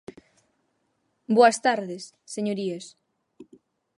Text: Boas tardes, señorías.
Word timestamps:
Boas 1.37 1.57
tardes, 1.65 2.03
señorías. 2.35 2.85